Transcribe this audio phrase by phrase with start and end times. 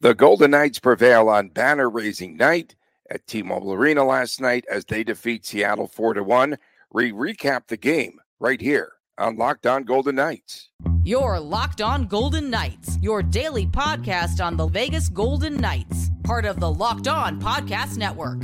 [0.00, 2.76] The Golden Knights prevail on banner raising night
[3.10, 6.56] at T Mobile Arena last night as they defeat Seattle 4 to 1.
[6.92, 10.68] We recap the game right here on Locked On Golden Knights.
[11.02, 16.60] Your Locked On Golden Knights, your daily podcast on the Vegas Golden Knights, part of
[16.60, 18.40] the Locked On Podcast Network.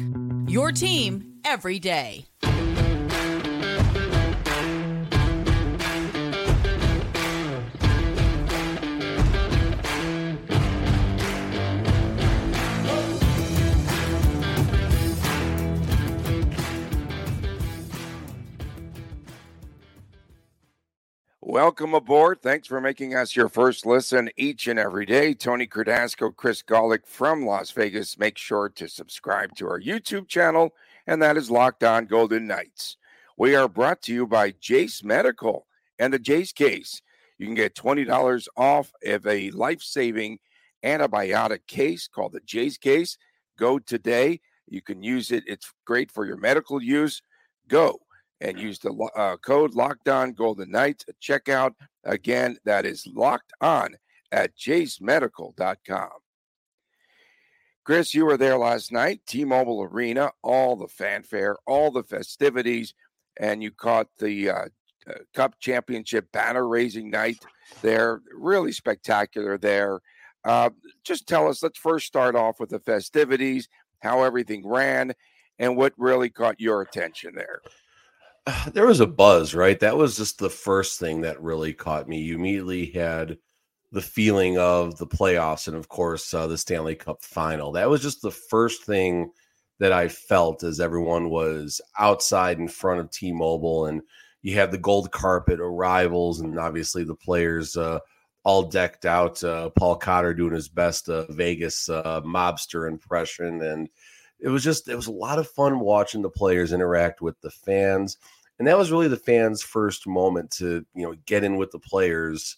[0.49, 2.27] Your team every day.
[21.55, 22.43] Welcome aboard.
[22.43, 25.35] Thanks for making us your first listen each and every day.
[25.35, 28.19] Tony Cardasco, Chris Gawlik from Las Vegas.
[28.19, 30.75] Make sure to subscribe to our YouTube channel,
[31.07, 32.97] and that is Locked On Golden Knights.
[33.39, 35.69] We are brought to you by Jase Medical
[36.01, 37.01] and the Jase case.
[37.39, 40.41] You can get $20 off of a life saving
[40.85, 43.17] antibiotic case called the Jase case.
[43.57, 44.41] Go today.
[44.67, 47.23] You can use it, it's great for your medical use.
[47.69, 48.01] Go
[48.41, 51.73] and use the uh, code Locked On Golden Knights at checkout.
[52.05, 53.97] Again, that is locked on
[54.33, 56.11] at jasemedical.com.
[57.85, 62.95] Chris, you were there last night, T Mobile Arena, all the fanfare, all the festivities,
[63.39, 64.65] and you caught the uh,
[65.07, 67.45] uh, Cup Championship banner raising night
[67.83, 68.23] there.
[68.33, 70.01] Really spectacular there.
[70.45, 70.71] Uh,
[71.05, 73.69] just tell us, let's first start off with the festivities,
[74.01, 75.13] how everything ran,
[75.59, 77.61] and what really caught your attention there.
[78.73, 79.79] there was a buzz, right?
[79.81, 82.21] That was just the first thing that really caught me.
[82.21, 83.39] You immediately had
[83.93, 87.73] the feeling of the playoffs and, of course, uh, the Stanley Cup final.
[87.73, 89.31] That was just the first thing
[89.79, 94.03] that I felt as everyone was outside in front of T Mobile and
[94.43, 97.99] you had the gold carpet arrivals and obviously the players uh,
[98.45, 99.43] all decked out.
[99.43, 103.63] Uh, Paul Cotter doing his best uh, Vegas uh, mobster impression.
[103.63, 103.89] And
[104.41, 107.51] it was just, it was a lot of fun watching the players interact with the
[107.51, 108.19] fans
[108.59, 111.79] and that was really the fans' first moment to you know get in with the
[111.79, 112.57] players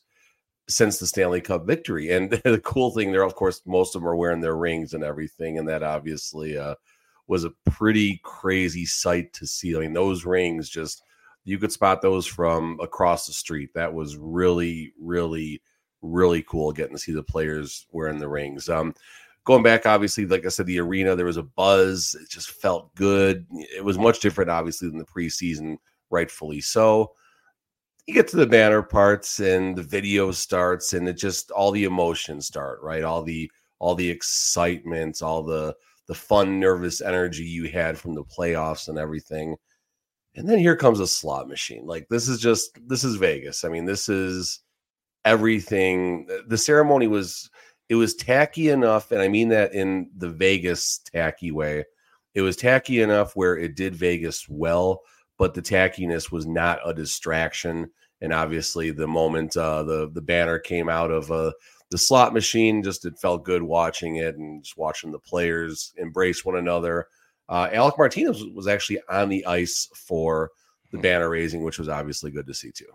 [0.68, 2.10] since the Stanley Cup victory.
[2.10, 5.04] And the cool thing there, of course, most of them are wearing their rings and
[5.04, 6.74] everything, and that obviously uh,
[7.26, 9.76] was a pretty crazy sight to see.
[9.76, 11.02] I mean, those rings just
[11.44, 13.70] you could spot those from across the street.
[13.74, 15.62] That was really, really,
[16.02, 18.68] really cool getting to see the players wearing the rings.
[18.68, 18.94] Um,
[19.46, 22.16] going back, obviously, like I said, the arena, there was a buzz.
[22.20, 23.46] It just felt good.
[23.52, 25.76] It was much different, obviously, than the preseason,
[26.10, 27.12] rightfully so.
[28.06, 31.84] You get to the banner parts and the video starts, and it just all the
[31.84, 33.04] emotions start, right?
[33.04, 35.74] All the all the excitement, all the
[36.06, 39.56] the fun, nervous energy you had from the playoffs and everything.
[40.36, 41.86] And then here comes a slot machine.
[41.86, 43.64] Like this is just this is Vegas.
[43.64, 44.60] I mean, this is
[45.24, 46.28] everything.
[46.48, 47.48] The ceremony was
[47.88, 51.84] it was tacky enough, and I mean that in the Vegas tacky way.
[52.34, 55.02] It was tacky enough where it did Vegas well,
[55.38, 57.90] but the tackiness was not a distraction.
[58.20, 61.52] And obviously, the moment uh, the the banner came out of uh,
[61.90, 66.44] the slot machine, just it felt good watching it and just watching the players embrace
[66.44, 67.06] one another.
[67.48, 70.50] Uh, Alec Martinez was actually on the ice for
[70.90, 72.86] the banner raising, which was obviously good to see too.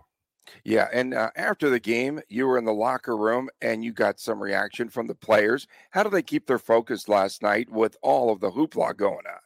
[0.64, 4.20] Yeah, and uh, after the game, you were in the locker room and you got
[4.20, 5.66] some reaction from the players.
[5.90, 9.40] How do they keep their focus last night with all of the hoopla going on?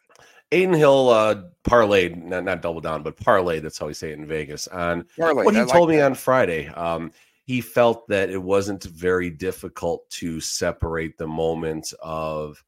[0.53, 3.59] Adin Hill uh, parlayed, not, not double down, but parlay.
[3.61, 4.69] That's how we say it in Vegas.
[4.69, 7.11] On parlayed, what he told me on Friday, um,
[7.45, 12.63] he felt that it wasn't very difficult to separate the moment of,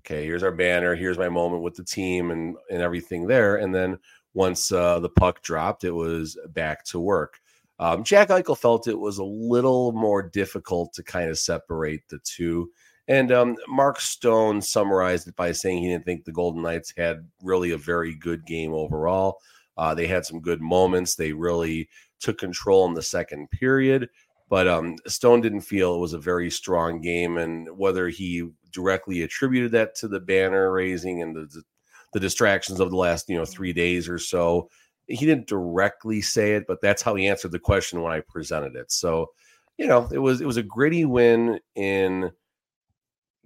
[0.00, 3.74] okay, here's our banner, here's my moment with the team, and and everything there, and
[3.74, 3.98] then
[4.34, 7.40] once uh, the puck dropped, it was back to work.
[7.78, 12.18] Um, Jack Eichel felt it was a little more difficult to kind of separate the
[12.24, 12.70] two.
[13.08, 17.26] And um, Mark Stone summarized it by saying he didn't think the Golden Knights had
[17.42, 19.38] really a very good game overall.
[19.76, 21.14] Uh, they had some good moments.
[21.14, 21.88] They really
[22.18, 24.08] took control in the second period,
[24.48, 27.36] but um, Stone didn't feel it was a very strong game.
[27.36, 31.62] And whether he directly attributed that to the banner raising and the,
[32.12, 34.68] the distractions of the last you know three days or so,
[35.06, 38.74] he didn't directly say it, but that's how he answered the question when I presented
[38.74, 38.90] it.
[38.90, 39.30] So,
[39.78, 42.30] you know, it was it was a gritty win in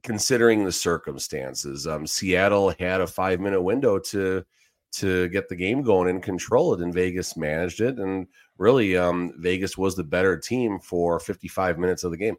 [0.03, 1.87] considering the circumstances.
[1.87, 4.45] Um, Seattle had a five minute window to
[4.93, 7.99] to get the game going and control it, and Vegas managed it.
[7.99, 8.27] And
[8.59, 12.37] really, um, Vegas was the better team for 55 minutes of the game.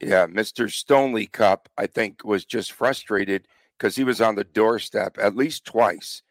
[0.00, 0.70] Yeah, Mr.
[0.70, 3.46] Stoney Cup, I think, was just frustrated
[3.78, 6.22] because he was on the doorstep at least twice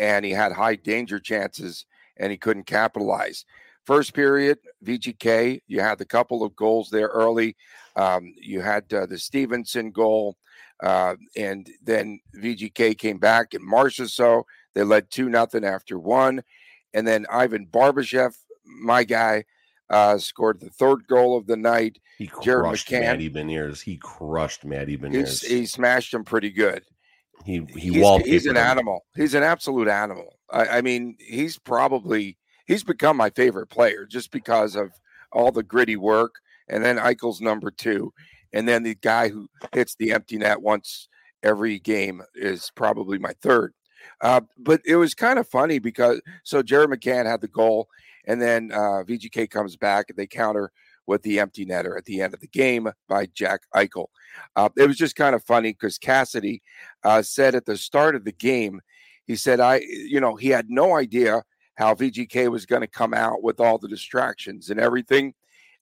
[0.00, 1.84] and he had high danger chances
[2.16, 3.44] and he couldn't capitalize.
[3.84, 7.56] first period, VGK, you had a couple of goals there early.
[7.96, 10.36] Um, you had uh, the Stephenson goal,
[10.82, 14.44] uh, and then VGK came back and Marchessault.
[14.74, 16.42] They led two nothing after one,
[16.94, 19.44] and then Ivan Barbashev, my guy,
[19.90, 21.98] uh, scored the third goal of the night.
[22.16, 23.82] He crushed McCann, Matty Beniers.
[23.82, 25.44] He crushed Matty Beniers.
[25.44, 26.84] He smashed him pretty good.
[27.44, 28.64] He he he's, he's an him.
[28.64, 29.04] animal.
[29.16, 30.38] He's an absolute animal.
[30.50, 34.90] I, I mean, he's probably he's become my favorite player just because of
[35.32, 36.34] all the gritty work.
[36.68, 38.12] And then Eichel's number two,
[38.52, 41.08] and then the guy who hits the empty net once
[41.42, 43.72] every game is probably my third.
[44.20, 47.88] Uh, but it was kind of funny because so Jared McCann had the goal,
[48.26, 50.70] and then uh, VGK comes back and they counter
[51.10, 54.06] with the empty netter at the end of the game by Jack Eichel.
[54.54, 56.62] Uh, it was just kind of funny because Cassidy
[57.02, 58.80] uh, said at the start of the game,
[59.26, 61.42] he said, I, you know, he had no idea
[61.74, 65.34] how VGK was going to come out with all the distractions and everything.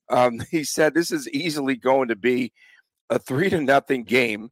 [0.09, 2.51] Um, he said, this is easily going to be
[3.11, 4.49] a three to nothing game.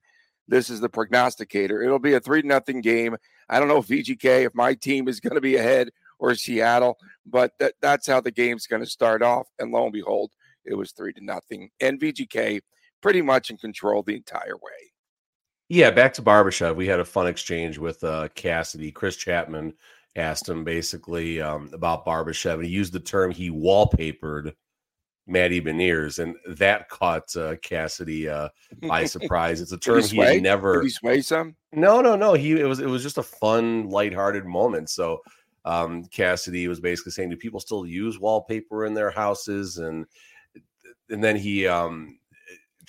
[0.47, 1.81] This is the prognosticator.
[1.81, 3.17] It'll be a three to nothing game.
[3.49, 5.89] I don't know if VGK, if my team is going to be ahead
[6.19, 9.47] or Seattle, but that, that's how the game's going to start off.
[9.57, 10.31] And lo and behold,
[10.67, 11.69] it was three to nothing.
[11.79, 12.61] And VGK
[13.01, 14.91] pretty much in control the entire way.
[15.69, 16.75] Yeah, back to Barbashev.
[16.75, 18.91] We had a fun exchange with uh, Cassidy.
[18.91, 19.73] Chris Chapman
[20.15, 24.53] asked him basically um, about Barbashev, and he used the term he wallpapered
[25.27, 28.47] Matty Beniers, and that caught uh, Cassidy uh,
[28.87, 29.59] by surprise.
[29.59, 30.75] It's a term he, he never.
[30.75, 31.55] Did he sway some?
[31.73, 32.33] No, no, no.
[32.33, 34.89] He it was it was just a fun, lighthearted moment.
[34.89, 35.19] So
[35.65, 40.05] um, Cassidy was basically saying, "Do people still use wallpaper in their houses?" and
[41.09, 42.19] and then he um,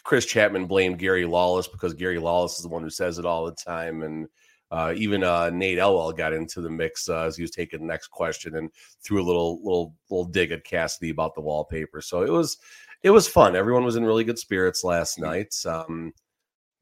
[0.04, 3.44] Chris Chapman blamed Gary Lawless because Gary Lawless is the one who says it all
[3.44, 4.28] the time, and
[4.70, 7.86] uh, even uh, Nate Elwell got into the mix uh, as he was taking the
[7.86, 8.70] next question and
[9.02, 12.00] threw a little little little dig at Cassidy about the wallpaper.
[12.00, 12.58] So it was
[13.02, 13.56] it was fun.
[13.56, 15.30] Everyone was in really good spirits last mm-hmm.
[15.30, 15.54] night.
[15.66, 16.12] Um,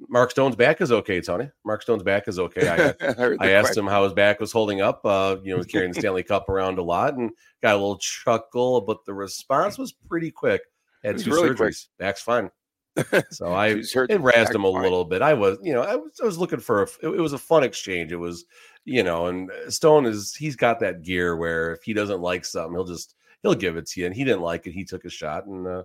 [0.08, 1.48] Mark Stone's back is okay, Tony.
[1.64, 2.94] Mark Stone's back is okay.
[3.00, 5.00] I, I asked him how his back was holding up.
[5.04, 7.30] Uh, you know, carrying the Stanley Cup around a lot and
[7.62, 10.62] got a little chuckle, but the response was pretty quick.
[11.04, 11.56] Had two really surgeries.
[11.56, 11.98] Quick.
[11.98, 12.50] Back's fine.
[13.30, 14.82] So I it razzed him a fine.
[14.82, 15.22] little bit.
[15.22, 17.38] I was, you know, I was, I was looking for a, it, it was a
[17.38, 18.12] fun exchange.
[18.12, 18.46] It was,
[18.84, 22.74] you know, and Stone is he's got that gear where if he doesn't like something,
[22.74, 24.06] he'll just he'll give it to you.
[24.06, 24.72] And he didn't like it.
[24.72, 25.82] He took a shot and uh,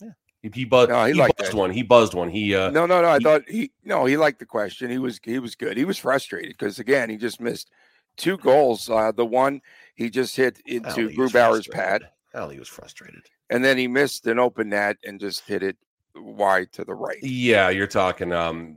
[0.00, 0.10] yeah,
[0.42, 0.90] he, he buzzed.
[0.90, 1.70] No, he, he buzzed one.
[1.70, 2.30] He buzzed one.
[2.30, 3.08] He uh, no, no, no.
[3.08, 4.90] I he, thought he no, he liked the question.
[4.90, 5.76] He was he was good.
[5.76, 7.70] He was frustrated because again, he just missed
[8.16, 8.90] two goals.
[8.90, 9.60] Uh, the one
[9.94, 12.08] he just hit into Grubauer's pad.
[12.32, 15.76] Hell, he was frustrated and then he missed an open net and just hit it
[16.14, 17.22] wide to the right.
[17.22, 18.32] Yeah, you're talking.
[18.32, 18.76] Um,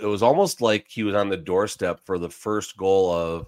[0.00, 3.46] it was almost like he was on the doorstep for the first goal of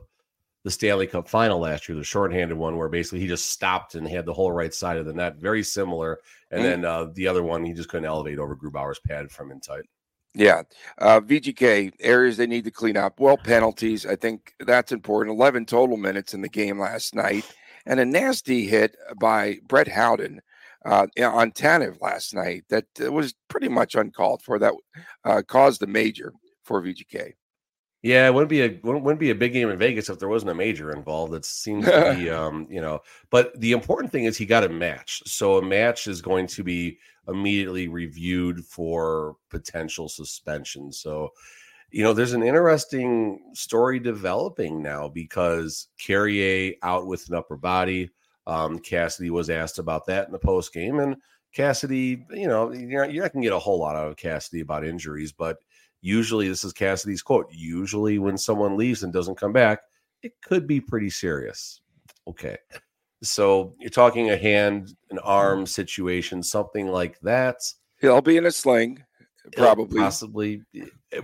[0.62, 4.06] the Stanley Cup final last year, the shorthanded one, where basically he just stopped and
[4.06, 6.20] had the whole right side of the net, very similar.
[6.50, 6.82] And mm-hmm.
[6.82, 9.84] then uh, the other one, he just couldn't elevate over Grubauer's pad from in tight.
[10.34, 10.62] Yeah.
[10.98, 13.18] Uh, VGK areas they need to clean up.
[13.18, 14.06] Well, penalties.
[14.06, 15.36] I think that's important.
[15.36, 17.44] 11 total minutes in the game last night.
[17.86, 20.42] And a nasty hit by Brett Howden
[20.84, 24.58] uh, on Tanev last night that uh, was pretty much uncalled for.
[24.58, 24.74] That
[25.24, 26.32] uh, caused a major
[26.64, 27.32] for VGK.
[28.02, 30.52] Yeah, it wouldn't be a wouldn't be a big game in Vegas if there wasn't
[30.52, 31.34] a major involved.
[31.34, 33.00] It seems to be, um, you know.
[33.30, 36.64] But the important thing is he got a match, so a match is going to
[36.64, 36.98] be
[37.28, 40.90] immediately reviewed for potential suspension.
[40.90, 41.28] So,
[41.90, 48.08] you know, there's an interesting story developing now because Carrier out with an upper body.
[48.50, 51.16] Um, Cassidy was asked about that in the post game, and
[51.54, 54.60] Cassidy, you know, you're, you're not going to get a whole lot out of Cassidy
[54.60, 55.58] about injuries, but
[56.00, 57.46] usually this is Cassidy's quote.
[57.52, 59.82] Usually, when someone leaves and doesn't come back,
[60.22, 61.80] it could be pretty serious.
[62.26, 62.56] Okay.
[63.22, 67.56] So you're talking a hand, an arm situation, something like that.
[68.00, 69.04] He'll be in a sling,
[69.56, 70.00] probably.
[70.00, 70.62] Possibly.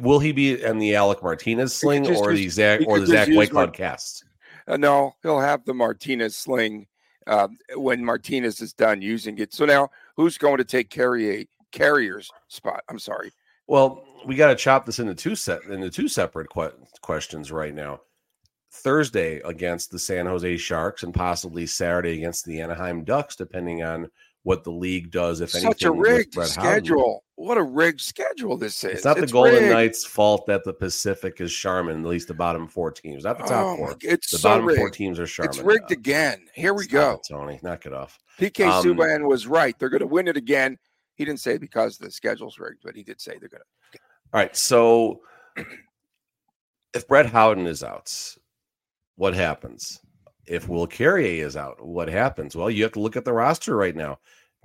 [0.00, 3.73] Will he be in the Alec Martinez sling or the Zach or the Zach Whitecloud
[3.73, 4.25] cast?
[4.68, 6.87] Uh, no, he'll have the Martinez sling
[7.26, 9.52] uh, when Martinez is done using it.
[9.52, 12.83] So now, who's going to take Carrier Carrier's spot?
[12.88, 13.33] I'm sorry.
[13.66, 17.75] Well, we got to chop this into two set into two separate que- questions right
[17.75, 18.00] now.
[18.71, 24.11] Thursday against the San Jose Sharks and possibly Saturday against the Anaheim Ducks, depending on
[24.46, 25.72] what the league does, if anything.
[25.72, 27.24] Such a rigged schedule.
[27.34, 28.92] What a rigged schedule this is.
[28.92, 29.72] It's not it's the Golden rigged.
[29.72, 33.44] Knights' fault that the Pacific is Charmin, at least the bottom four teams, not the
[33.44, 33.96] top oh, four.
[34.02, 34.78] It's the so bottom rigged.
[34.78, 35.50] four teams are Charmin.
[35.50, 35.94] It's rigged now.
[35.94, 36.46] again.
[36.54, 37.14] Here we go.
[37.14, 38.20] It, Tony, knock it off.
[38.38, 39.76] PK um, Subban was right.
[39.80, 40.78] They're going to win it again.
[41.16, 43.98] He didn't say because the schedule's rigged, but he did say they're going to.
[44.32, 44.54] All right.
[44.56, 45.22] So
[46.94, 48.14] if Brett Howden is out,
[49.16, 49.98] what happens?
[50.46, 52.54] If Will Carrier is out, what happens?
[52.54, 54.18] Well, you have to look at the roster right now.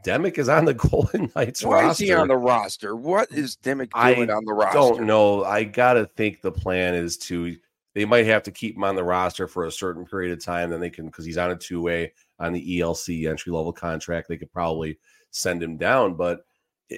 [0.05, 2.03] Demek is on the Golden Knights Why roster.
[2.03, 2.95] is he on the roster?
[2.95, 4.77] What is Demek I doing on the roster?
[4.77, 5.43] I don't know.
[5.43, 7.55] I gotta think the plan is to
[7.93, 10.69] they might have to keep him on the roster for a certain period of time.
[10.69, 14.27] Then they can because he's on a two way on the ELC entry level contract.
[14.27, 14.97] They could probably
[15.31, 16.13] send him down.
[16.15, 16.45] But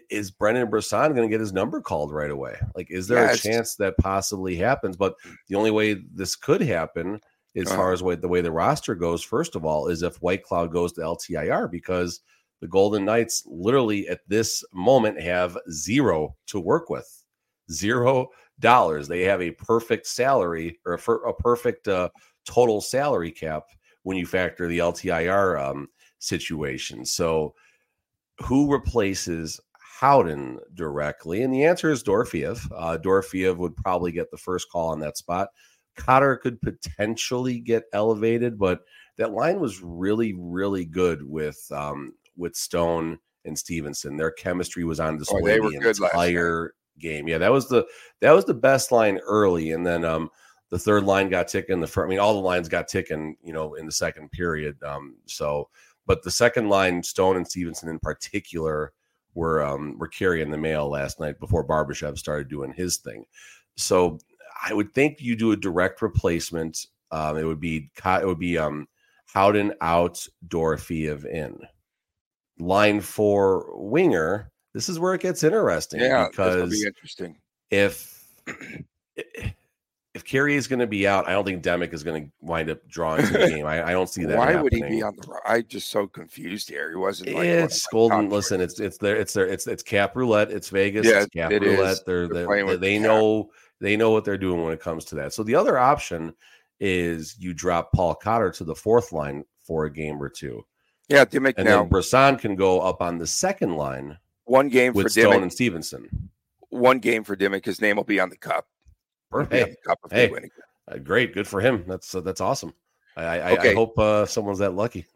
[0.09, 2.55] is Brendan Brisson going to get his number called right away?
[2.75, 3.39] Like, is there Yes.
[3.39, 4.95] a chance that possibly happens?
[4.95, 5.15] But
[5.47, 7.19] the only way this could happen,
[7.55, 7.75] as Uh-huh.
[7.75, 10.93] far as way, the way the roster goes, first of all, is if Whitecloud goes
[10.93, 12.21] to LTIR because
[12.61, 17.25] the Golden Knights literally at this moment have zero to work with.
[17.71, 18.29] Zero
[18.59, 19.07] dollars.
[19.07, 22.09] They have a perfect salary or a, a perfect uh,
[22.45, 23.63] total salary cap
[24.03, 25.87] when you factor the LTIR um,
[26.19, 27.05] situation.
[27.05, 27.55] So,
[28.41, 29.59] who replaces
[29.99, 31.43] Howden directly?
[31.43, 32.67] And the answer is Dorofeyev.
[32.75, 35.49] Uh, Dorofeyev would probably get the first call on that spot.
[35.95, 38.81] Cotter could potentially get elevated, but
[39.17, 44.17] that line was really, really good with um, with Stone and Stephenson.
[44.17, 47.27] Their chemistry was on display Oh, they were the good entire game.
[47.27, 47.85] Yeah, that was the
[48.21, 50.29] that was the best line early, and then um,
[50.69, 51.79] the third line got ticking.
[51.79, 54.81] The first, I mean, all the lines got ticking, you know, in the second period.
[54.83, 55.69] Um, so,
[56.05, 58.93] but the second line, Stone and Stephenson in particular,
[59.35, 63.25] were um, were carrying the mail last night before Barbashev started doing his thing.
[63.75, 64.19] So,
[64.65, 66.85] I would think you do a direct replacement.
[67.11, 68.87] Um, it would be it would be um,
[69.33, 71.59] Howden out, Dorofeyev in.
[72.59, 74.51] Line four winger.
[74.73, 77.37] This is where it gets interesting Yeah, because be interesting.
[77.69, 78.25] if
[80.13, 82.69] if Carrier is going to be out, I don't think Demek is going to wind
[82.69, 83.65] up drawing to the game.
[83.65, 84.37] I, I don't see that.
[84.37, 85.39] Why would he be on the?
[85.45, 86.89] I just so confused here.
[86.91, 87.33] He wasn't.
[87.33, 88.29] Like it's golden.
[88.29, 89.15] Listen, it's it's there.
[89.15, 89.47] It's there.
[89.47, 90.51] It's it's cap roulette.
[90.51, 91.07] It's Vegas.
[91.07, 91.93] Yeah, it's cap it roulette.
[91.93, 92.03] is.
[92.05, 93.07] They're, They're they're, they they cap.
[93.83, 95.33] They know what they're doing when it comes to that.
[95.33, 96.33] So the other option
[96.79, 100.65] is you drop Paul Cotter to the fourth line for a game or two,
[101.09, 101.25] yeah.
[101.25, 105.07] Demek and now then Brisson can go up on the second line one game for
[105.09, 105.41] Stone Demek.
[105.43, 106.29] and Stephenson.
[106.69, 107.63] One game for Demek.
[107.65, 108.65] His name will be on the cup.
[109.33, 110.31] On Hey, the cup hey.
[110.87, 111.83] uh, great, good for him.
[111.87, 112.73] That's uh, that's awesome.
[113.17, 115.05] I I, I- I hope uh, someone's that lucky.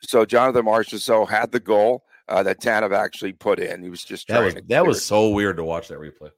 [0.00, 3.82] So Jonathan Marchessault had the goal uh, that Tanev actually put in.
[3.82, 6.30] He was just that trying was that was so weird to watch that replay.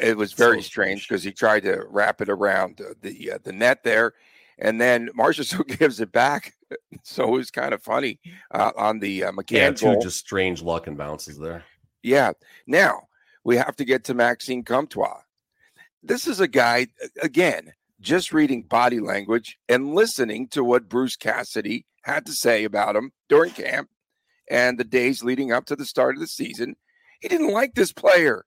[0.00, 3.52] It was very So strange because he tried to wrap it around the uh, the
[3.52, 4.14] net there,
[4.58, 6.52] and then Marchessault gives it back.
[7.02, 8.20] So it was kind of funny
[8.50, 11.64] uh, on the uh, McCann Yeah, two just strange luck and bounces there.
[12.02, 12.32] Yeah.
[12.66, 13.08] Now
[13.44, 15.20] we have to get to Maxime Comtois.
[16.02, 16.88] This is a guy,
[17.22, 22.96] again, just reading body language and listening to what Bruce Cassidy had to say about
[22.96, 23.88] him during camp
[24.50, 26.76] and the days leading up to the start of the season.
[27.20, 28.44] He didn't like this player.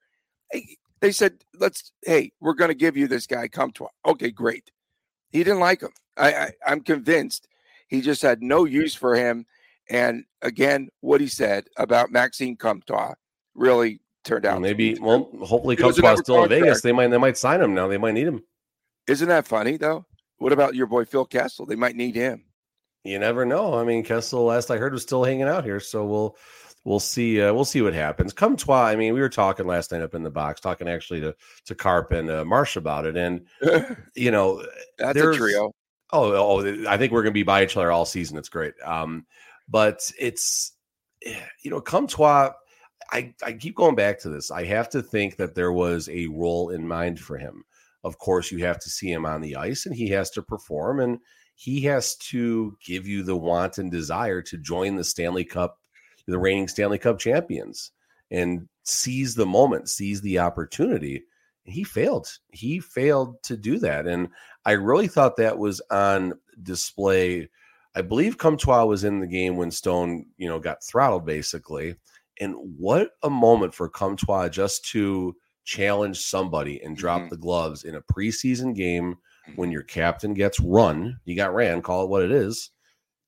[1.01, 3.89] Hey, They said, let's, hey, we're going to give you this guy, Comtois.
[4.06, 4.72] Okay, great.
[5.32, 5.92] He didn't like him.
[6.16, 7.48] I, I, I'm convinced
[7.88, 9.46] he just had no use for him.
[9.89, 13.13] And again, what he said about Maxime Comtois
[13.56, 14.56] really turned out.
[14.56, 16.82] to Maybe be well, hopefully Comtois a still in Vegas.
[16.82, 17.88] They might they might sign him now.
[17.88, 18.44] They might need him.
[19.08, 20.06] isn't that funny though?
[20.39, 21.66] What about your boy Phil Kessel?
[21.66, 22.44] They might need him.
[23.04, 23.74] You never know.
[23.74, 25.80] I mean, Kessel, last I heard, was still hanging out here.
[25.80, 26.36] So we'll
[26.88, 27.41] we'll see.
[27.41, 28.32] Uh, we'll see what happens.
[28.32, 28.86] Come Comtois.
[28.86, 31.75] I mean, we were talking last night up in the box, talking actually to to
[31.75, 33.46] Carp and uh, Marsh about it, and
[34.15, 34.63] you know,
[34.98, 35.74] That's a trio.
[36.13, 38.38] Oh, oh, I think we're going to be by each other all season.
[38.38, 38.74] It's great.
[38.84, 39.25] Um,
[39.67, 40.72] but it's,
[41.25, 42.53] eh, you know, come Comtois,
[43.12, 44.50] I, I keep going back to this.
[44.50, 47.65] I have to think that there was a role in mind for him.
[48.06, 51.01] Of course, you have to see him on the ice and he has to perform
[51.01, 51.20] and
[51.56, 55.77] he has to give you the want and desire to join the Stanley Cup,
[56.27, 57.91] the reigning Stanley Cup champions
[58.31, 61.24] and seize the moment, seize the opportunity.
[61.63, 62.27] He failed.
[62.51, 64.07] He failed to do that.
[64.07, 64.29] And
[64.65, 67.50] I really thought that was on display.
[67.96, 71.96] I believe Comtois was in the game when Stone, you know, got throttled basically.
[72.39, 77.29] And what a moment for Comtois just to challenge somebody and drop Mhm.
[77.29, 79.15] the gloves in a preseason game
[79.55, 81.19] when your captain gets run.
[81.25, 82.69] You got ran, call it what it is.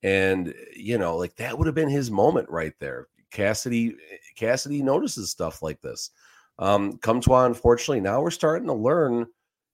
[0.04, 3.08] And you know, like that would have been his moment right there.
[3.32, 3.96] Cassidy
[4.36, 6.12] Cassidy notices stuff like this.
[6.58, 9.28] Um, Comtois, unfortunately, now we're starting to learn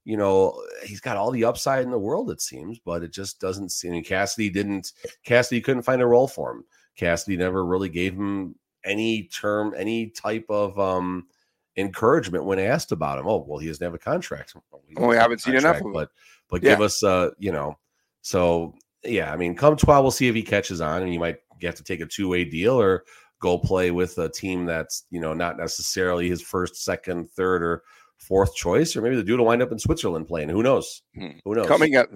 [0.06, 3.42] you know, he's got all the upside in the world, it seems, but it just
[3.42, 4.04] doesn't seem.
[4.04, 4.94] Cassidy didn't,
[5.26, 6.64] Cassidy couldn't find a role for him.
[6.96, 8.56] Cassidy never really gave him
[8.86, 11.28] any term, any type of um
[11.76, 13.28] encouragement when asked about him.
[13.28, 14.56] Oh, well, he doesn't have a contract.
[14.72, 15.92] Well, we doesn't have a haven't seen enough of him.
[15.92, 16.12] but
[16.50, 16.72] but Yeah.
[16.72, 17.78] give us uh, you know,
[18.22, 21.38] so yeah, I mean, come 12, we'll see if he catches on, and you might
[21.62, 23.04] have to take a two-way deal or
[23.40, 27.84] go play with a team that's you know not necessarily his first, second, third, or
[28.18, 30.50] fourth choice, or maybe the dude will wind up in Switzerland playing.
[30.50, 31.04] Who knows?
[31.16, 31.38] Hmm.
[31.44, 31.68] Who knows?
[31.68, 32.10] Coming up,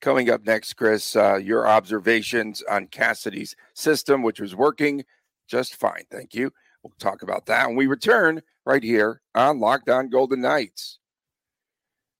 [0.00, 5.04] coming up next, Chris, uh, your observations on Cassidy's system, which was working
[5.48, 6.04] just fine.
[6.10, 6.50] Thank you.
[6.82, 10.98] We'll talk about that when we return right here on Locked On Golden Knights.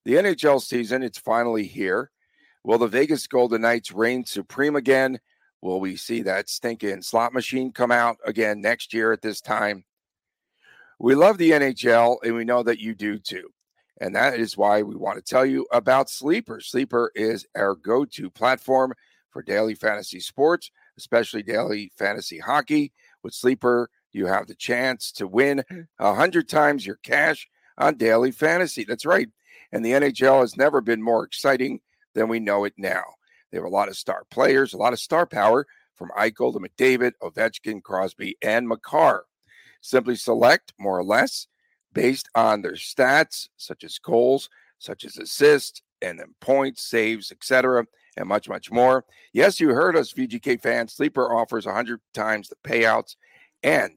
[0.05, 2.11] The NHL season, it's finally here.
[2.65, 5.21] Will the Vegas Golden Knights reign supreme again?
[5.61, 9.85] Will we see that stinking slot machine come out again next year at this time?
[10.99, 13.51] We love the NHL and we know that you do too.
[14.01, 16.59] And that is why we want to tell you about Sleeper.
[16.61, 18.95] Sleeper is our go to platform
[19.31, 22.93] for daily fantasy sports, especially daily fantasy hockey.
[23.23, 25.65] With Sleeper, you have the chance to win
[25.99, 28.85] a hundred times your cash on daily fantasy.
[28.85, 29.29] That's right.
[29.71, 31.81] And the NHL has never been more exciting
[32.15, 33.05] than we know it now.
[33.51, 36.59] They have a lot of star players, a lot of star power from Eichel to
[36.59, 39.25] McDavid, Ovechkin, Crosby, and Makar.
[39.81, 41.47] Simply select more or less
[41.93, 47.87] based on their stats, such as goals, such as assists, and then points, saves, etc.,
[48.17, 49.05] and much, much more.
[49.33, 50.93] Yes, you heard us, VGK fans.
[50.93, 53.17] Sleeper offers 100 times the payouts.
[53.63, 53.93] And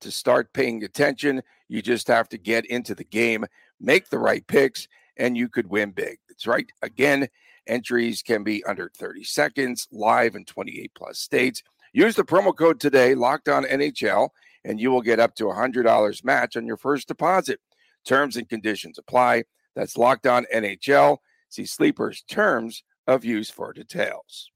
[0.00, 3.46] to start paying attention, you just have to get into the game,
[3.80, 6.18] make the right picks, and you could win big.
[6.28, 6.70] That's right.
[6.82, 7.28] Again,
[7.66, 11.62] Entries can be under 30 seconds, live in 28 plus states.
[11.92, 14.30] Use the promo code today, locked on NHL,
[14.64, 17.60] and you will get up to $100 match on your first deposit.
[18.04, 19.44] Terms and conditions apply.
[19.76, 21.18] That's locked on NHL.
[21.48, 24.50] See Sleeper's terms of use for details.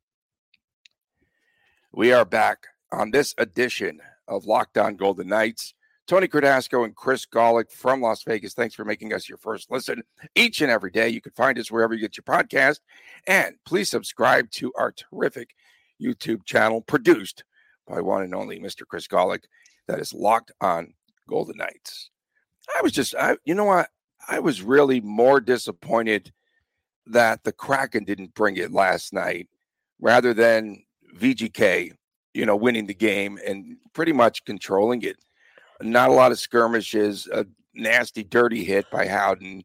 [1.92, 5.74] We are back on this edition of Locked On Golden Knights.
[6.06, 8.54] Tony Cardasco and Chris Gawlik from Las Vegas.
[8.54, 10.02] Thanks for making us your first listen
[10.36, 11.08] each and every day.
[11.08, 12.80] You can find us wherever you get your podcast.
[13.26, 15.54] And please subscribe to our terrific
[16.00, 17.44] YouTube channel produced
[17.88, 18.86] by one and only Mr.
[18.86, 19.44] Chris Gawlik
[19.88, 20.94] that is locked on
[21.28, 22.10] Golden Knights.
[22.76, 23.88] I was just, I, you know what?
[24.28, 26.32] I was really more disappointed
[27.06, 29.48] that the Kraken didn't bring it last night
[30.00, 30.84] rather than
[31.16, 31.92] VGK,
[32.34, 35.16] you know, winning the game and pretty much controlling it.
[35.80, 39.64] Not a lot of skirmishes, a nasty, dirty hit by Howden.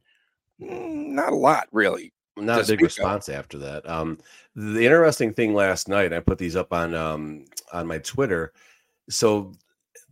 [0.62, 2.14] Mm, not a lot, really.
[2.38, 3.36] Not a big response of.
[3.36, 3.88] after that.
[3.90, 4.18] Um,
[4.56, 8.54] the interesting thing last night, I put these up on um, on my Twitter.
[9.10, 9.54] So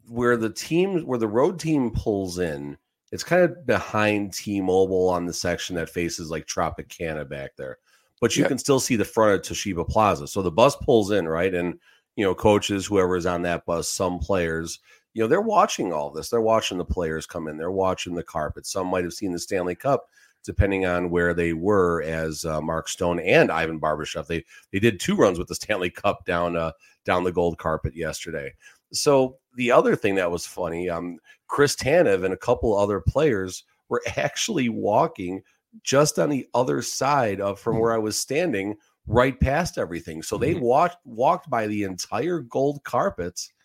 [0.07, 2.77] where the team, where the road team pulls in,
[3.11, 7.77] it's kind of behind T-Mobile on the section that faces like Tropicana back there,
[8.21, 8.49] but you yep.
[8.49, 10.27] can still see the front of Toshiba Plaza.
[10.27, 11.79] So the bus pulls in, right, and
[12.15, 14.79] you know coaches, whoever is on that bus, some players
[15.19, 16.29] you know, they're watching all this.
[16.29, 17.57] They're watching the players come in.
[17.57, 18.65] They're watching the carpet.
[18.65, 20.05] Some might have seen the Stanley Cup,
[20.45, 22.01] depending on where they were.
[22.03, 25.89] As uh, Mark Stone and Ivan Barbashev, they they did two runs with the Stanley
[25.89, 26.71] Cup down uh,
[27.03, 28.53] down the gold carpet yesterday.
[28.93, 31.17] So the other thing that was funny, um,
[31.49, 35.43] Chris Tanev and a couple other players were actually walking
[35.83, 40.21] just on the other side of from where I was standing, right past everything.
[40.21, 40.63] So they mm-hmm.
[40.63, 43.55] walked walked by the entire gold carpets mm-hmm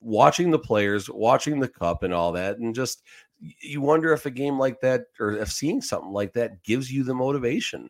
[0.00, 3.02] watching the players, watching the cup and all that, and just
[3.40, 7.04] you wonder if a game like that or if seeing something like that gives you
[7.04, 7.88] the motivation.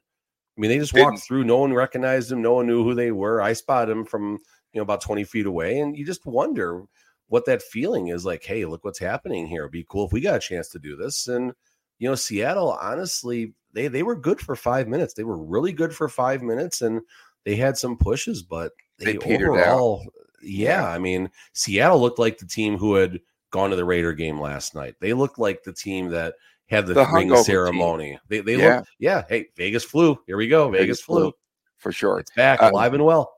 [0.57, 3.12] I mean, they just walked through, no one recognized them, no one knew who they
[3.12, 3.40] were.
[3.40, 4.38] I spotted them from
[4.73, 6.83] you know about 20 feet away, and you just wonder
[7.29, 8.44] what that feeling is like.
[8.44, 9.62] Hey, look what's happening here.
[9.62, 11.29] It'd be cool if we got a chance to do this.
[11.29, 11.53] And
[11.99, 15.14] you know, Seattle, honestly, they they were good for five minutes.
[15.14, 17.03] They were really good for five minutes, and
[17.44, 22.38] they had some pushes, but they, they overall out yeah, I mean, Seattle looked like
[22.38, 23.20] the team who had
[23.51, 24.94] gone to the Raider game last night.
[25.01, 26.35] They looked like the team that
[26.68, 28.11] had the, the ring ceremony.
[28.11, 28.18] Team.
[28.29, 28.77] They they yeah.
[28.77, 30.18] looked yeah, hey, Vegas flu.
[30.27, 30.70] Here we go.
[30.70, 31.20] Vegas, Vegas flu.
[31.20, 31.33] flu.
[31.79, 32.18] For sure.
[32.18, 33.33] It's back um, alive and well.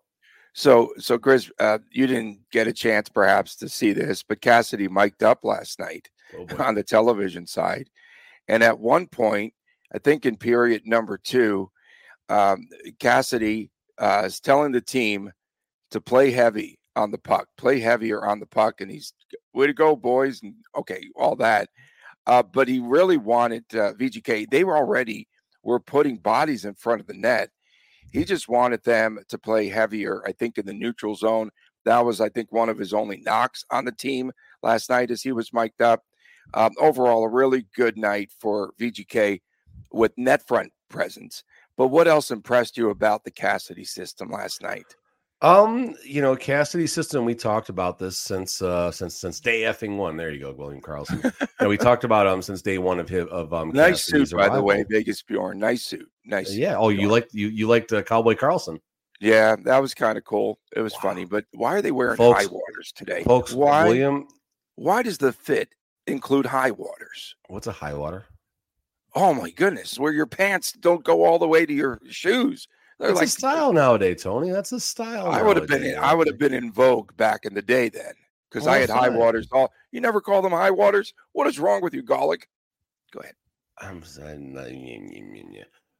[0.52, 4.88] So so Chris, uh, you didn't get a chance perhaps to see this, but Cassidy
[4.88, 7.88] mic'd up last night oh on the television side.
[8.48, 9.54] And at one point,
[9.94, 11.70] I think in period number two,
[12.28, 15.30] um, Cassidy uh, is telling the team
[15.92, 19.12] to play heavy on the puck, play heavier on the puck, and he's
[19.52, 21.68] way to go, boys, and okay, all that.
[22.26, 24.48] Uh, but he really wanted uh, VGK.
[24.50, 25.26] They were already
[25.62, 27.50] were putting bodies in front of the net.
[28.12, 30.22] He just wanted them to play heavier.
[30.26, 31.50] I think in the neutral zone.
[31.86, 34.32] That was, I think, one of his only knocks on the team
[34.62, 36.04] last night as he was mic'd up.
[36.52, 39.40] Um, overall, a really good night for VGK
[39.90, 41.42] with net front presence.
[41.76, 44.96] But what else impressed you about the Cassidy system last night?
[45.42, 47.24] Um, you know, Cassidy system.
[47.24, 50.16] We talked about this since uh since since day effing one.
[50.16, 51.32] There you go, William Karlsson.
[51.60, 53.70] and we talked about um since day one of his of um.
[53.70, 54.50] Nice Cassidy's suit, arrival.
[54.50, 55.58] by the way, Vegas Bjorn.
[55.58, 56.10] Nice suit.
[56.26, 56.54] Nice.
[56.54, 56.76] Yeah.
[56.76, 58.80] Oh, you like you you liked uh, Cowboy Karlsson.
[59.20, 60.58] Yeah, that was kind of cool.
[60.76, 61.00] It was wow.
[61.10, 63.22] funny, but why are they wearing folks, high waters today?
[63.22, 63.84] Folks, why?
[63.84, 64.28] William,
[64.76, 65.74] why does the fit
[66.06, 67.34] include high waters?
[67.48, 68.26] What's a high water?
[69.14, 72.68] Oh my goodness, where your pants don't go all the way to your shoes.
[73.00, 74.50] They're That's like a style nowadays, Tony.
[74.50, 75.28] That's a style.
[75.28, 77.88] I would have been in, I would have been in vogue back in the day
[77.88, 78.12] then
[78.50, 79.48] because I had high waters.
[79.52, 81.14] All you never call them high waters.
[81.32, 82.42] What is wrong with you, Gawlik?
[83.10, 83.32] Go ahead.
[83.78, 84.54] I'm saying,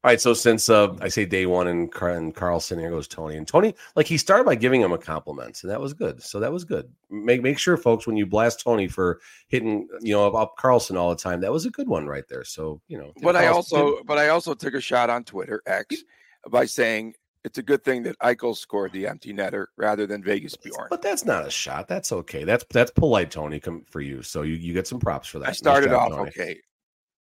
[0.02, 3.08] all right, so since uh, I say day one and, Car- and Karlsson, here goes
[3.08, 3.36] Tony.
[3.36, 6.22] And Tony, like he started by giving him a compliment, so that was good.
[6.22, 6.86] So that was good.
[7.08, 11.08] Make make sure, folks, when you blast Tony for hitting, you know, up Karlsson all
[11.08, 12.44] the time, that was a good one right there.
[12.44, 16.04] So you know, but I also, but I also took a shot on Twitter X
[16.48, 20.57] by saying it's a good thing that Eichel scored the empty netter rather than Vegas
[20.57, 20.88] Bjorn.
[20.90, 21.88] But that's not a shot.
[21.88, 22.44] That's okay.
[22.44, 24.22] That's that's polite, Tony, come for you.
[24.22, 25.48] So you, you get some props for that.
[25.48, 26.29] I started nice job, off Tony.
[26.31, 26.61] okay.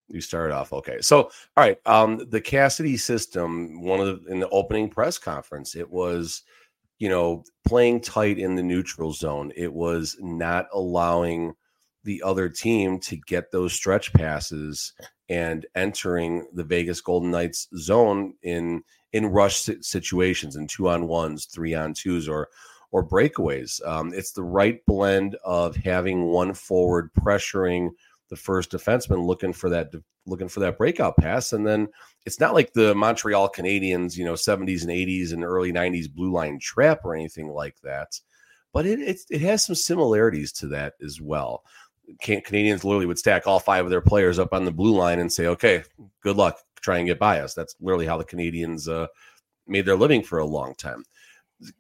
[0.08, 1.01] You started off okay.
[1.01, 3.82] So, all right, um, the Cassidy system.
[3.82, 6.43] One of the in the opening press conference, it was,
[6.99, 9.51] you know, playing tight in the neutral zone.
[9.56, 11.56] It was not allowing
[12.04, 14.93] the other team to get those stretch passes
[15.29, 18.83] and entering the Vegas Golden Knights zone in
[19.13, 22.49] in rush situations, in two on ones, three on twos, or
[22.91, 23.85] or breakaways.
[23.85, 27.89] Um, it's the right blend of having one forward pressuring
[28.29, 29.91] the first defenseman looking for that
[30.25, 31.53] looking for that breakout pass.
[31.53, 31.88] And then
[32.25, 36.31] it's not like the Montreal Canadiens, you know, 70s and 80s and early 90s blue
[36.31, 38.19] line trap or anything like that.
[38.73, 41.63] But it it, it has some similarities to that as well.
[42.23, 45.31] Canadiens literally would stack all five of their players up on the blue line and
[45.31, 45.83] say, "Okay,
[46.21, 49.07] good luck, try and get by us." That's literally how the Canadiens uh,
[49.67, 51.03] made their living for a long time.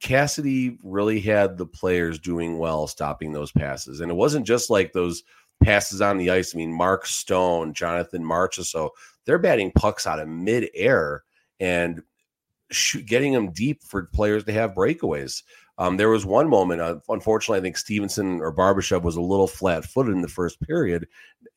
[0.01, 4.93] Cassidy really had the players doing well stopping those passes, and it wasn't just like
[4.93, 5.23] those
[5.63, 6.53] passes on the ice.
[6.53, 8.91] I mean, Mark Stone, Jonathan Marchessault,
[9.25, 11.23] they're batting pucks out of midair
[11.59, 12.01] and
[13.05, 15.43] getting them deep for players to have breakaways.
[15.77, 19.47] Um, there was one moment, uh, unfortunately, I think Stephenson or Barbashev was a little
[19.47, 21.07] flat footed in the first period.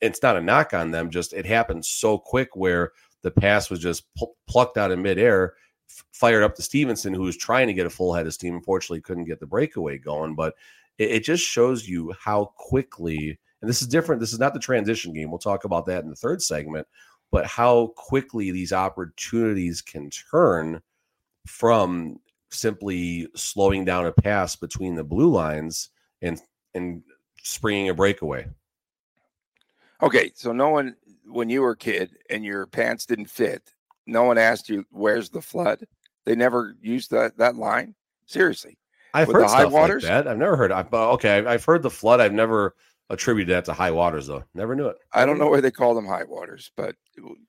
[0.01, 3.79] It's not a knock on them, just it happened so quick where the pass was
[3.79, 5.55] just pl- plucked out in midair,
[5.89, 8.57] f- fired up to Stephenson, who was trying to get a full head of steam.
[8.57, 10.55] Unfortunately, couldn't get the breakaway going, but
[10.99, 14.21] it, it just shows you how quickly and this is different.
[14.21, 15.31] This is not the transition game.
[15.31, 16.87] We'll talk about that in the third segment,
[17.31, 20.81] but how quickly these opportunities can turn
[21.47, 22.21] from
[22.51, 25.91] simply slowing down a pass between the blue lines
[26.23, 26.41] and
[26.75, 27.03] and
[27.43, 28.47] springing a breakaway.
[30.03, 33.75] Okay, so no one when you were a kid and your pants didn't fit,
[34.07, 35.85] no one asked you where's the flood.
[36.25, 37.95] They never used that that line.
[38.27, 38.79] Seriously,
[39.15, 40.05] I've With heard stuff waters?
[40.05, 40.29] like that.
[40.29, 40.73] I've never heard.
[40.73, 42.21] I, uh, okay, I've heard the flood.
[42.21, 42.75] I've never
[43.11, 44.45] attributed that to high waters though.
[44.55, 44.97] Never knew it.
[45.13, 46.95] I don't know why they call them high waters, but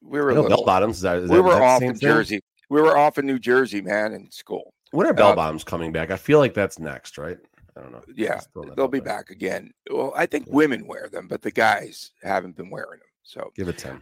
[0.02, 1.02] we were bell bottoms.
[1.02, 2.42] That, we were off in Jersey.
[2.70, 4.74] We were off in New Jersey, man, in school.
[4.92, 6.12] When are bell uh, coming back?
[6.12, 7.38] I feel like that's next, right?
[7.78, 8.04] I don't know.
[8.16, 8.40] Yeah,
[8.76, 9.28] they'll be back.
[9.28, 9.72] back again.
[9.90, 13.10] Well, I think women wear them, but the guys haven't been wearing them.
[13.24, 14.00] So give it ten.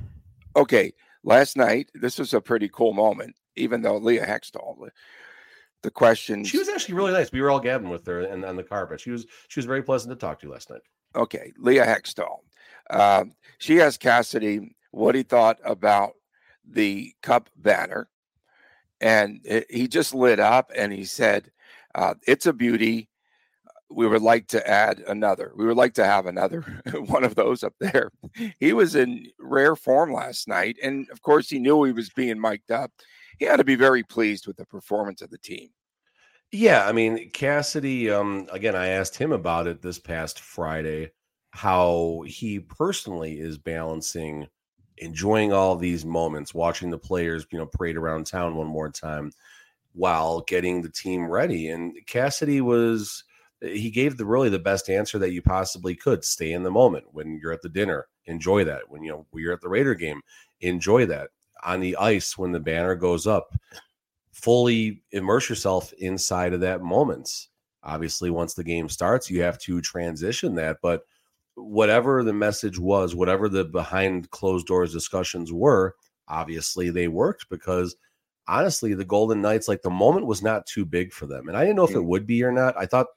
[0.56, 4.89] Okay, last night this was a pretty cool moment, even though Leah Hextall.
[5.84, 7.32] The question she was actually really nice.
[7.32, 9.00] We were all gabbing with her and on the carpet.
[9.00, 10.82] She was she was very pleasant to talk to last night.
[11.15, 12.39] Okay, Leah Hextall.
[12.89, 13.26] Uh,
[13.60, 16.13] she asked Cassidy what he thought about
[16.65, 18.10] the cup banner,
[19.02, 21.52] and it, he just lit up and he said,
[21.96, 23.10] uh, "It's a beauty.
[23.90, 25.54] We would like to add another.
[25.56, 26.62] We would like to have another
[27.08, 28.12] one of those up there."
[28.60, 32.40] He was in rare form last night, and of course, he knew he was being
[32.40, 32.92] mic'd up.
[33.40, 35.70] He had to be very pleased with the performance of the team.
[36.52, 38.10] Yeah, I mean Cassidy.
[38.10, 41.12] Um, again, I asked him about it this past Friday,
[41.52, 44.48] how he personally is balancing
[44.98, 49.32] enjoying all these moments, watching the players, you know, parade around town one more time,
[49.94, 51.70] while getting the team ready.
[51.70, 53.24] And Cassidy was
[53.62, 56.24] he gave the really the best answer that you possibly could.
[56.24, 58.84] Stay in the moment when you're at the dinner, enjoy that.
[58.90, 60.22] When you know when you're at the Raider game,
[60.62, 61.30] enjoy that.
[61.64, 63.56] On the ice when the banner goes up,
[64.32, 67.48] fully immerse yourself inside of that moment.
[67.84, 70.78] Obviously, once the game starts, you have to transition that.
[70.82, 71.04] But
[71.58, 75.96] whatever the message was, whatever the behind closed doors discussions were,
[76.28, 77.96] obviously they worked because
[78.48, 81.48] honestly, the Golden Knights, like the moment was not too big for them.
[81.48, 82.06] And I didn't know if it mm.
[82.06, 82.78] would be or not.
[82.78, 83.08] I thought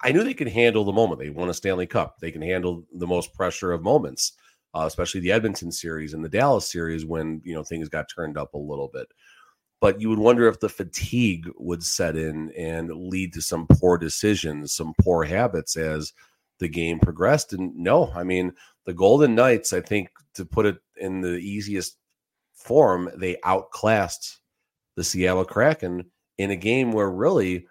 [0.00, 1.20] I knew they could handle the moment.
[1.20, 2.18] They won a Stanley Cup.
[2.20, 4.32] They can handle the most pressure of moments,
[4.74, 8.38] uh, especially the Edmonton series and the Dallas series when you know things got turned
[8.38, 9.08] up a little bit
[9.82, 13.98] but you would wonder if the fatigue would set in and lead to some poor
[13.98, 16.12] decisions, some poor habits as
[16.62, 17.52] the game progressed.
[17.52, 18.52] And no, I mean,
[18.86, 21.98] the Golden Knights, I think, to put it in the easiest
[22.54, 24.38] form, they outclassed
[24.96, 27.66] the Seattle Kraken in a game where really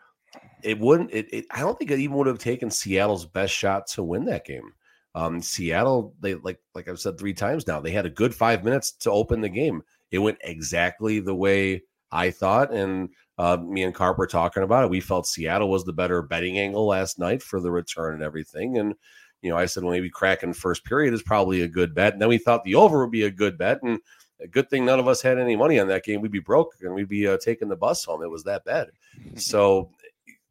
[0.62, 3.88] it wouldn't, it, it I don't think it even would have taken Seattle's best shot
[3.88, 4.74] to win that game.
[5.16, 8.64] Um, Seattle, they like like I've said three times now, they had a good five
[8.64, 9.82] minutes to open the game.
[10.12, 14.84] It went exactly the way I thought, and uh, me and Carp were talking about
[14.84, 14.90] it.
[14.90, 18.78] We felt Seattle was the better betting angle last night for the return and everything.
[18.78, 18.96] And
[19.42, 22.14] you know, I said well, maybe Kraken first period is probably a good bet.
[22.14, 24.00] And then we thought the over would be a good bet, and
[24.42, 26.22] a good thing none of us had any money on that game.
[26.22, 28.24] We'd be broke and we'd be uh, taking the bus home.
[28.24, 28.90] It was that bad.
[29.36, 29.92] so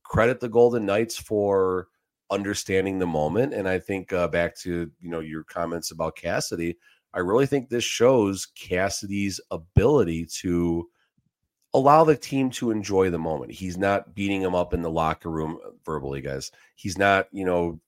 [0.02, 1.88] credit the Golden Knights for
[2.30, 3.52] understanding the moment.
[3.52, 6.76] And I think uh, back to you know your comments about Cassidy,
[7.12, 10.88] I really think this shows Cassidy's ability to
[11.74, 13.52] allow the team to enjoy the moment.
[13.52, 16.50] He's not beating them up in the locker room uh, verbally, guys.
[16.74, 17.80] He's not you know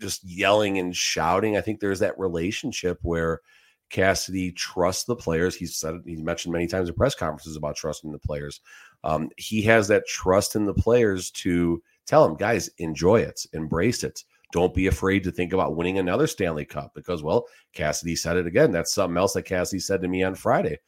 [0.00, 1.56] just yelling and shouting.
[1.56, 3.40] I think there's that relationship where
[3.90, 5.54] Cassidy trusts the players.
[5.54, 8.60] He's said he's mentioned many times in press conferences about trusting the players.
[9.04, 14.04] Um, he has that trust in the players to tell them, guys, enjoy it, embrace
[14.04, 14.24] it.
[14.52, 18.46] Don't be afraid to think about winning another Stanley Cup because, well, Cassidy said it
[18.46, 18.70] again.
[18.70, 20.78] That's something else that Cassidy said to me on Friday.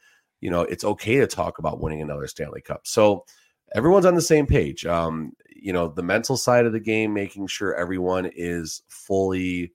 [0.41, 2.81] You know, it's okay to talk about winning another Stanley Cup.
[2.85, 3.25] So
[3.73, 4.85] everyone's on the same page.
[4.85, 9.73] Um, you know, the mental side of the game, making sure everyone is fully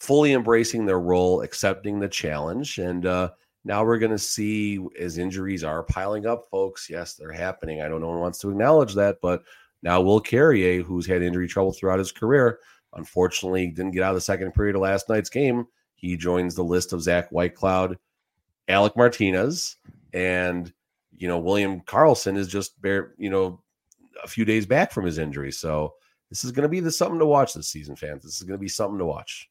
[0.00, 2.78] fully embracing their role, accepting the challenge.
[2.78, 3.30] And uh,
[3.64, 6.88] now we're going to see as injuries are piling up, folks.
[6.88, 7.82] Yes, they're happening.
[7.82, 9.42] I don't know one wants to acknowledge that, but
[9.82, 12.60] now Will Carrier, who's had injury trouble throughout his career,
[12.94, 15.66] unfortunately didn't get out of the second period of last night's game.
[15.94, 17.96] He joins the list of Zach Whitecloud,
[18.70, 19.76] Alec Martinez,
[20.12, 20.72] and
[21.16, 23.62] you know William Karlsson is just bare, you know,
[24.22, 25.52] a few days back from his injury.
[25.52, 25.94] So
[26.30, 28.22] this is going to be the something to watch this season, fans.
[28.22, 29.48] This is going to be something to watch.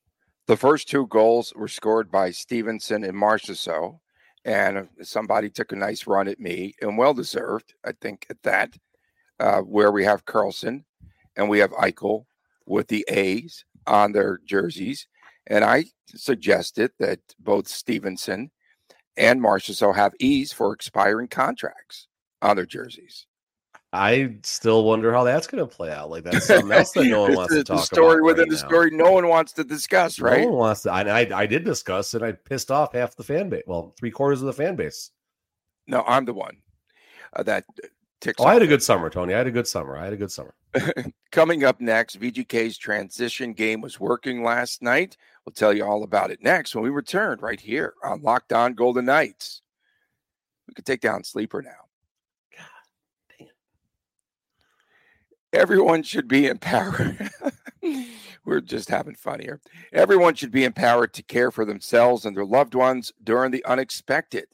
[0.47, 3.99] The first two goals were scored by Stephenson and Marchessault,
[4.45, 8.73] and somebody took a nice run at me, and well deserved, I think, at that.
[9.39, 10.84] Uh, where we have Karlsson
[11.38, 12.25] and we have Eichel
[12.65, 15.08] with the A's on their jerseys,
[15.47, 18.51] and I suggested that both Stephenson
[19.19, 22.08] and Marchessault have E's for expiring contracts
[22.41, 23.27] on their jerseys.
[23.91, 26.10] I still wonder how that's going to play out.
[26.12, 27.86] Like that's something else that no one wants to talk about.
[27.86, 30.19] story within right the story, no one wants to discuss.
[30.19, 30.41] Right?
[30.41, 30.91] No one wants to.
[30.91, 33.63] I, I, I did discuss, and I pissed off half the fan base.
[33.65, 35.10] Well, three quarters of the fan base.
[35.88, 36.58] No, I'm the one
[37.34, 37.65] uh, that
[38.21, 38.39] ticks.
[38.39, 39.34] Oh, I had a good summer, Tony.
[39.34, 39.97] I had a good summer.
[39.97, 40.53] I had a good summer.
[41.32, 45.17] Coming up next, VGK's transition game was working last night.
[45.49, 48.75] We'll tell you all about it next when we return right here on Locked On
[48.75, 49.63] Golden Knights.
[50.67, 51.88] We could take down Sleeper now.
[52.55, 52.67] God
[53.39, 53.47] damn.
[55.51, 57.31] Everyone should be empowered.
[58.45, 59.59] We're just having fun here.
[59.91, 64.45] Everyone should be empowered to care for themselves and their loved ones during the unexpected.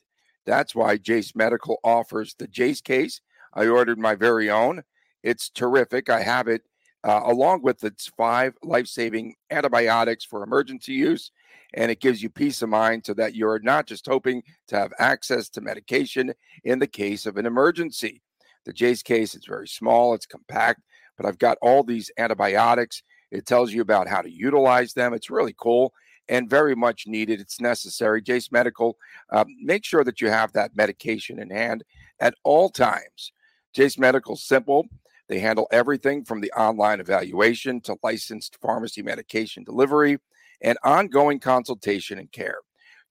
[0.46, 3.20] That's why Jase Medical offers the Jase case.
[3.54, 4.84] I ordered my very own.
[5.24, 6.10] It's terrific.
[6.10, 6.62] I have it
[7.06, 11.32] uh, along with its five life saving antibiotics for emergency use.
[11.76, 14.92] And it gives you peace of mind so that you're not just hoping to have
[14.98, 18.22] access to medication in the case of an emergency.
[18.66, 20.82] The Jase case is very small, it's compact,
[21.16, 23.04] but I've got all these antibiotics.
[23.30, 25.14] It tells you about how to utilize them.
[25.14, 25.94] It's really cool
[26.28, 27.40] and very much needed.
[27.40, 28.22] It's necessary.
[28.22, 28.98] Jase Medical,
[29.30, 31.84] uh, make sure that you have that medication in hand
[32.20, 33.32] at all times.
[33.74, 34.88] Jase Medical, simple.
[35.28, 40.20] They handle everything from the online evaluation to licensed pharmacy medication delivery
[40.62, 42.60] and ongoing consultation and care.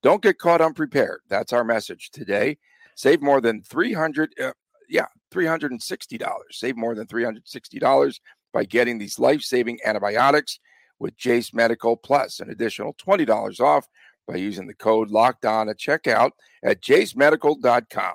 [0.02, 1.20] Don't get caught unprepared.
[1.28, 2.58] That's our message today.
[2.94, 4.52] Save more than 300 uh,
[4.88, 6.28] yeah, $360.
[6.50, 8.20] Save more than $360
[8.52, 10.60] by getting these life-saving antibiotics
[10.98, 13.88] with Jase Medical Plus, an additional $20 off
[14.28, 16.30] by using the code locked on at checkout
[16.62, 18.14] at jasemedical.com.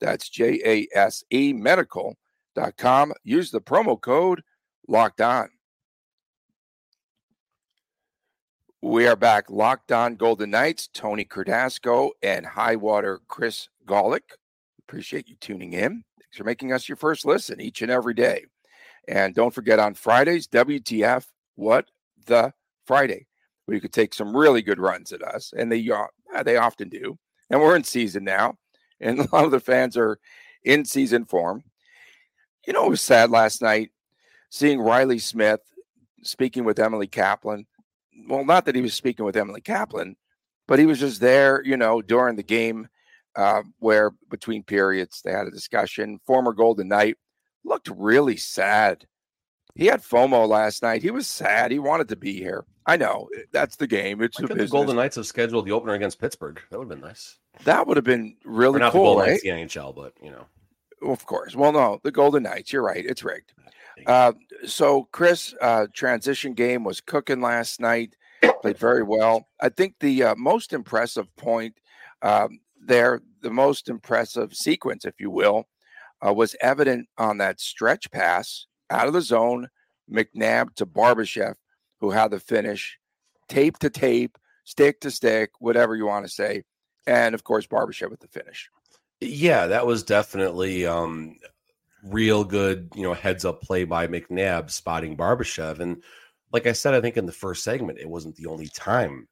[0.00, 2.14] That's J A S E medical.com.
[3.24, 4.42] Use the promo code
[4.86, 5.50] locked on.
[8.80, 14.36] We are back locked on Golden Knights, Tony Cardasco and Highwater Chris Gawlik.
[14.80, 16.04] Appreciate you tuning in.
[16.20, 18.44] Thanks for making us your first listen each and every day.
[19.08, 21.86] And don't forget on Fridays, WTF, what
[22.26, 22.52] the
[22.86, 23.26] Friday,
[23.64, 25.52] where you could take some really good runs at us.
[25.56, 27.18] And they, uh, they often do.
[27.50, 28.58] And we're in season now.
[29.00, 30.18] And a lot of the fans are
[30.62, 31.64] in season form.
[32.68, 33.92] You know, it was sad last night
[34.50, 35.60] seeing Reilly Smith
[36.22, 37.66] speaking with Emily Kaplan.
[38.28, 40.16] Well, not that he was speaking with Emily Kaplan,
[40.66, 42.86] but he was just there, you know, during the game
[43.36, 46.20] uh, where between periods they had a discussion.
[46.26, 47.16] Former Golden Knight
[47.64, 49.06] looked really sad.
[49.74, 51.00] He had FOMO last night.
[51.00, 51.70] He was sad.
[51.70, 52.66] He wanted to be here.
[52.84, 54.20] I know eh, that's the game.
[54.20, 56.60] It's the, the Golden Knights have scheduled the opener against Pittsburgh.
[56.70, 57.38] That would have been nice.
[57.64, 59.04] That would have been really or not cool.
[59.04, 59.30] The Golden right?
[59.30, 60.44] Knights, the NHL, but you know,
[61.02, 61.54] Of course.
[61.54, 62.72] Well, no, the Golden Knights.
[62.72, 63.04] You're right.
[63.04, 63.52] It's rigged.
[64.06, 64.32] Uh,
[64.66, 68.14] so, Chris, uh, transition game was cooking last night.
[68.62, 69.48] Played very well.
[69.60, 71.74] I think the uh, most impressive point
[72.22, 75.68] um, there, the most impressive sequence, if you will,
[76.24, 79.68] uh, was evident on that stretch pass out of the zone,
[80.10, 81.54] McNabb to Barbashev,
[82.00, 82.98] who had the finish,
[83.48, 86.62] tape to tape, stick to stick, whatever you want to say.
[87.06, 88.70] And of course, Barbashev with the finish.
[89.20, 91.36] Yeah, that was definitely um,
[92.02, 95.80] real good, you know, heads up play by McNabb spotting Barbashev.
[95.80, 96.02] And
[96.52, 99.26] like I said, I think in the first segment, it wasn't the only time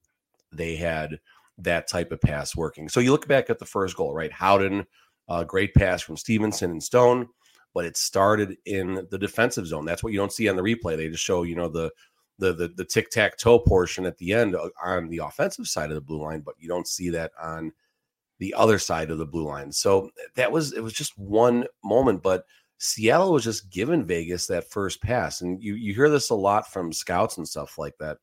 [0.53, 1.21] they had
[1.59, 2.89] that type of pass working.
[2.89, 4.33] So you look back at the first goal, right?
[4.33, 4.87] Howden,
[5.29, 7.29] uh, great pass from Stephenson and Stone,
[7.73, 9.85] but it started in the defensive zone.
[9.85, 10.97] That's what you don't see on the replay.
[10.97, 11.93] They just show, you know, the
[12.39, 15.91] the the, the tic tac toe portion at the end uh, on the offensive side
[15.91, 17.73] of the blue line, but you don't see that on
[18.39, 19.73] the other side of the blue line.
[19.73, 22.45] So that was it was just one moment, but
[22.79, 25.41] Seattle was just giving Vegas that first pass.
[25.41, 28.19] And you you hear this a lot from scouts and stuff like that.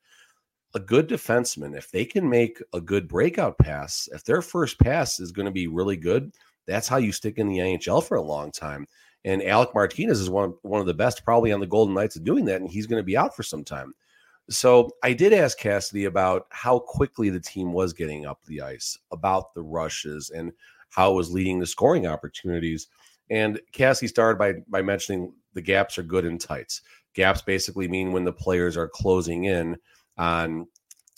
[0.76, 5.19] A good defenseman, if they can make a good breakout pass, if their first pass
[5.19, 6.34] is going to be really good,
[6.65, 8.88] that's how you stick in the NHL for a long time.
[9.26, 12.15] And Alec Martinez is one of, one of the best, probably on the Golden Knights,
[12.15, 13.93] of doing that, and he's going to be out for some time.
[14.49, 18.97] So I did ask Cassidy about how quickly the team was getting up the ice,
[19.12, 20.51] about the rushes, and
[20.89, 22.88] how it was leading to scoring opportunities.
[23.29, 26.82] And Cassidy started by by mentioning the gaps are good and tights.
[27.13, 29.77] Gaps basically mean when the players are closing in
[30.17, 30.67] on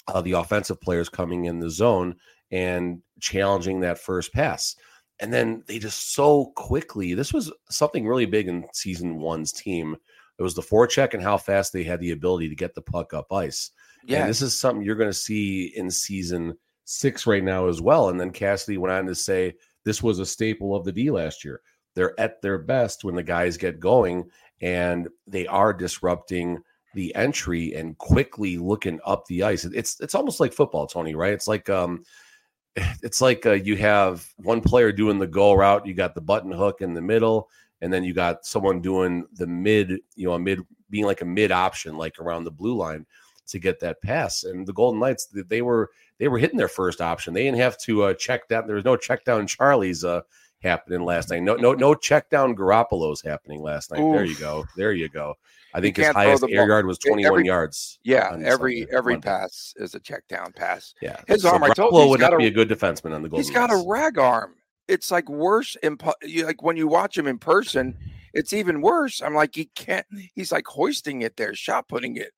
[0.08, 2.16] uh, the offensive players coming in the zone
[2.52, 4.76] and challenging that first pass.
[5.20, 7.14] And then they just so quickly.
[7.14, 9.96] This was something really big in season one's team
[10.38, 13.14] it was the forecheck and how fast they had the ability to get the puck
[13.14, 13.72] up ice.
[14.06, 17.82] Yeah, and this is something you're going to see in season six right now as
[17.82, 18.10] well.
[18.10, 21.44] And then Cassidy went on to say this was a staple of the D last
[21.44, 21.62] year.
[21.96, 24.30] They're at their best when the guys get going,
[24.62, 26.60] and they are disrupting
[26.94, 29.66] the entry and quickly looking up the ice.
[29.66, 31.16] It's it's almost like football, Tony.
[31.16, 31.34] Right?
[31.34, 32.04] It's like um,
[32.76, 35.86] it's like uh, you have one player doing the go route.
[35.86, 37.50] You got the button hook in the middle
[37.82, 41.26] and then you got someone doing the mid, you know, a mid being like a
[41.26, 43.06] mid option, like around the blue line
[43.48, 44.44] to get that pass.
[44.44, 47.34] And the Golden Knights, they were they were hitting their first option.
[47.34, 48.68] They didn't have to uh, check down.
[48.68, 50.22] There was no check down Charlie's uh,
[50.62, 51.44] happening last night.
[51.44, 54.00] No, no, no check down Garoppolo's happening last night.
[54.00, 54.16] Oof.
[54.16, 54.66] There you go.
[54.76, 55.36] There you go.
[55.74, 58.00] I think his highest air yard was 21 every, yards.
[58.06, 59.28] Yeah, every Sunday, every Monday.
[59.28, 60.96] pass is a check down pass.
[61.02, 61.64] Yeah, his so arm.
[61.64, 63.46] Garoppolo I told you, would not a, be a good defenseman on the Golden.
[63.46, 63.84] He's got Knights.
[63.84, 64.56] a rag arm
[64.88, 65.76] it's like worse.
[65.84, 65.98] In,
[66.44, 67.98] like when you watch him in person,
[68.34, 69.22] it's even worse.
[69.22, 70.06] I'm like, he can't.
[70.34, 72.32] He's like hoisting it there, shot putting it.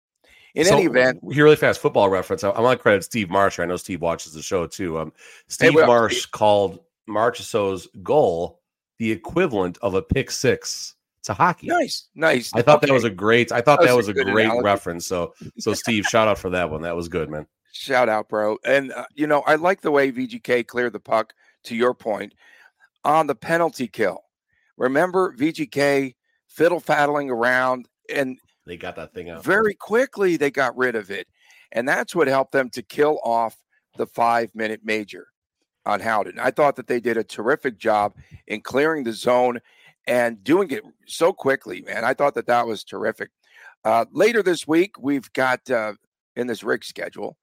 [0.55, 2.43] In so, any event, here really fast football reference.
[2.43, 3.59] I, I want to credit Steve Marsh.
[3.59, 4.97] I know Steve watches the show too.
[4.97, 5.13] Um,
[5.47, 8.59] Steve hey, well, Marsh called Marchessault's goal
[8.97, 11.67] the equivalent of a pick six to hockey.
[11.67, 12.51] Nice, nice.
[12.55, 12.87] I thought okay.
[12.87, 13.51] that was a great.
[13.51, 14.65] I thought that, that was, a, a great analogy.
[14.65, 15.05] reference.
[15.05, 16.81] So, so Steve, shout out for that one.
[16.81, 17.45] That was good, man.
[17.71, 18.57] Shout out, bro.
[18.65, 21.33] And uh, you know, I like the way VGK cleared the puck
[21.67, 22.33] to your point,
[23.03, 24.23] on the penalty kill.
[24.77, 26.15] Remember VGK
[26.47, 30.35] fiddle faddling around and they got that thing out very quickly.
[30.35, 31.27] They got rid of it,
[31.71, 33.57] and that's what helped them to kill off
[33.95, 35.27] the five minute major
[35.85, 36.37] on Howden.
[36.37, 38.13] I thought that they did a terrific job
[38.45, 39.59] in clearing the zone
[40.05, 42.03] and doing it so quickly, man.
[42.03, 43.29] I thought that that was terrific.
[43.85, 45.93] Uh, later this week, we've got uh,
[46.35, 47.37] in this rig schedule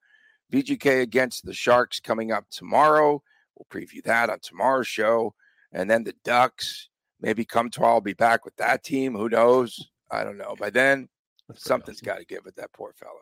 [0.53, 3.23] VGK against the Sharks coming up tomorrow.
[3.55, 5.33] We'll preview that on tomorrow's show.
[5.71, 6.89] And then the Ducks,
[7.19, 9.13] maybe come tomorrow, I'll be back with that team.
[9.15, 9.89] Who knows?
[10.11, 10.55] I don't know.
[10.59, 11.09] By then,
[11.53, 12.05] something's awesome.
[12.05, 13.21] got to give with that poor fellow.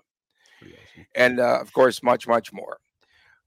[0.61, 1.05] Awesome.
[1.15, 2.77] And uh, of course, much, much more.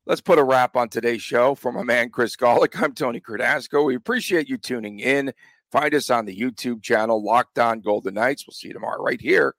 [0.07, 1.55] Let's put a wrap on today's show.
[1.55, 3.85] For my man, Chris Gawlik, I'm Tony Cardasco.
[3.85, 5.33] We appreciate you tuning in.
[5.73, 8.47] Find us on the YouTube channel, Locked On Golden Knights.
[8.47, 9.57] We'll see you tomorrow right here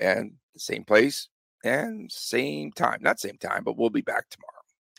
[0.00, 1.28] and the same place
[1.64, 2.98] and same time.
[3.00, 4.55] Not same time, but we'll be back tomorrow.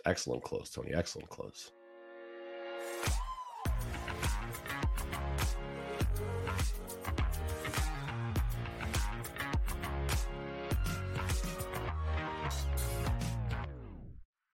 [0.07, 0.93] Excellent close, Tony.
[0.93, 1.73] Excellent close.